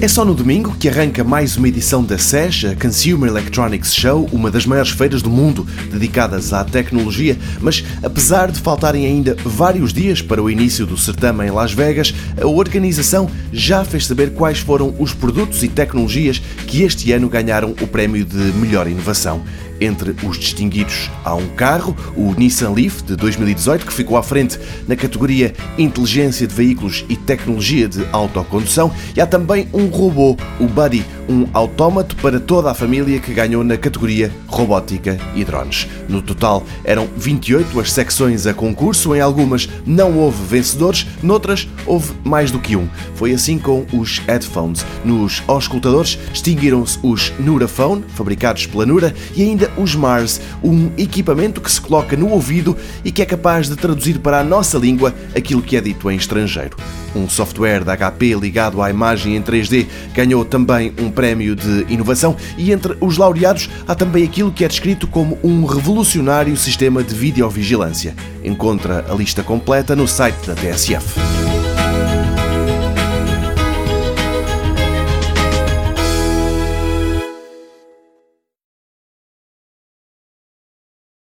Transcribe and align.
É 0.00 0.06
só 0.06 0.24
no 0.24 0.32
domingo 0.32 0.76
que 0.78 0.88
arranca 0.88 1.24
mais 1.24 1.56
uma 1.56 1.66
edição 1.66 2.04
da 2.04 2.16
SES, 2.16 2.66
a 2.66 2.76
Consumer 2.76 3.28
Electronics 3.28 3.92
Show, 3.92 4.28
uma 4.30 4.48
das 4.48 4.64
maiores 4.64 4.92
feiras 4.92 5.22
do 5.22 5.28
mundo 5.28 5.66
dedicadas 5.90 6.52
à 6.52 6.62
tecnologia, 6.62 7.36
mas 7.60 7.84
apesar 8.00 8.52
de 8.52 8.60
faltarem 8.60 9.04
ainda 9.04 9.36
vários 9.44 9.92
dias 9.92 10.22
para 10.22 10.40
o 10.40 10.48
início 10.48 10.86
do 10.86 10.96
certame 10.96 11.46
em 11.46 11.50
Las 11.50 11.72
Vegas, 11.72 12.14
a 12.40 12.46
organização 12.46 13.28
já 13.52 13.84
fez 13.84 14.06
saber 14.06 14.34
quais 14.34 14.60
foram 14.60 14.94
os 15.00 15.12
produtos 15.12 15.64
e 15.64 15.68
tecnologias 15.68 16.40
que 16.68 16.82
este 16.84 17.10
ano 17.10 17.28
ganharam 17.28 17.74
o 17.80 17.86
prémio 17.88 18.24
de 18.24 18.36
melhor 18.56 18.86
inovação. 18.86 19.42
Entre 19.80 20.14
os 20.26 20.38
distinguidos 20.38 21.10
há 21.24 21.34
um 21.34 21.48
carro, 21.50 21.96
o 22.16 22.34
Nissan 22.34 22.70
Leaf 22.70 23.02
de 23.02 23.14
2018, 23.16 23.86
que 23.86 23.92
ficou 23.92 24.16
à 24.16 24.22
frente 24.22 24.58
na 24.86 24.96
categoria 24.96 25.54
Inteligência 25.76 26.46
de 26.46 26.54
Veículos 26.54 27.04
e 27.08 27.16
Tecnologia 27.16 27.88
de 27.88 28.04
Autocondução, 28.12 28.92
e 29.14 29.20
há 29.20 29.26
também 29.26 29.68
um 29.72 29.86
robô, 29.86 30.36
o 30.58 30.66
Buddy, 30.66 31.04
um 31.28 31.46
autómato 31.52 32.16
para 32.16 32.40
toda 32.40 32.70
a 32.70 32.74
família 32.74 33.20
que 33.20 33.34
ganhou 33.34 33.62
na 33.62 33.76
categoria 33.76 34.32
Robótica 34.46 35.18
e 35.34 35.44
Drones. 35.44 35.86
No 36.08 36.22
total 36.22 36.64
eram 36.84 37.08
28 37.16 37.78
as 37.80 37.92
secções 37.92 38.46
a 38.46 38.54
concurso, 38.54 39.14
em 39.14 39.20
algumas 39.20 39.68
não 39.86 40.16
houve 40.16 40.42
vencedores, 40.44 41.06
noutras 41.22 41.68
houve 41.86 42.12
mais 42.24 42.50
do 42.50 42.58
que 42.58 42.76
um. 42.76 42.88
Foi 43.14 43.32
assim 43.32 43.58
com 43.58 43.84
os 43.92 44.18
headphones. 44.18 44.84
Nos 45.04 45.42
auscultadores 45.46 46.18
extinguiram-se 46.32 46.98
os 47.02 47.32
Nuraphone, 47.38 48.04
fabricados 48.08 48.66
pela 48.66 48.86
Nura, 48.86 49.14
e 49.34 49.42
ainda 49.42 49.70
os 49.76 49.94
Mars, 49.94 50.40
um 50.62 50.90
equipamento 50.96 51.60
que 51.60 51.70
se 51.70 51.80
coloca 51.80 52.16
no 52.16 52.30
ouvido 52.30 52.76
e 53.04 53.12
que 53.12 53.22
é 53.22 53.26
capaz 53.26 53.68
de 53.68 53.76
traduzir 53.76 54.18
para 54.18 54.40
a 54.40 54.44
nossa 54.44 54.78
língua 54.78 55.14
aquilo 55.36 55.62
que 55.62 55.76
é 55.76 55.80
dito 55.80 56.10
em 56.10 56.16
estrangeiro. 56.16 56.76
Um 57.14 57.28
software 57.28 57.84
da 57.84 57.96
HP 57.96 58.34
ligado 58.34 58.82
à 58.82 58.90
imagem 58.90 59.36
em 59.36 59.42
3D 59.42 59.86
ganhou 60.14 60.44
também 60.44 60.92
um 60.98 61.10
prémio 61.18 61.56
de 61.56 61.84
inovação 61.92 62.36
e 62.56 62.70
entre 62.70 62.96
os 63.00 63.18
laureados 63.18 63.68
há 63.88 63.94
também 63.96 64.22
aquilo 64.22 64.52
que 64.52 64.64
é 64.64 64.68
descrito 64.68 65.08
como 65.08 65.36
um 65.42 65.64
revolucionário 65.64 66.56
sistema 66.56 67.02
de 67.02 67.12
videovigilância. 67.12 68.14
Encontra 68.44 69.04
a 69.10 69.14
lista 69.14 69.42
completa 69.42 69.96
no 69.96 70.06
site 70.06 70.46
da 70.46 70.54
TSF. 70.54 71.57